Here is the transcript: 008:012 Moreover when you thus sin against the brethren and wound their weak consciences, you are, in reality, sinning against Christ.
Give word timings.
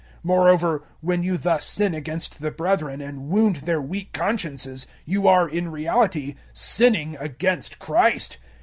008:012 0.01 0.07
Moreover 0.23 0.83
when 1.01 1.21
you 1.21 1.37
thus 1.37 1.63
sin 1.63 1.93
against 1.93 2.41
the 2.41 2.49
brethren 2.49 3.01
and 3.01 3.29
wound 3.29 3.57
their 3.57 3.79
weak 3.79 4.11
consciences, 4.13 4.87
you 5.05 5.27
are, 5.27 5.47
in 5.47 5.69
reality, 5.69 6.33
sinning 6.53 7.15
against 7.19 7.77
Christ. 7.77 8.39